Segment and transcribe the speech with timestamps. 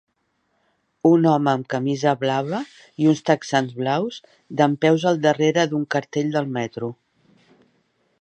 [1.09, 2.61] Un home amb camisa blava
[3.03, 4.17] i uns texans blaus
[4.63, 6.91] dempeus al darrera d'un cartell del metro.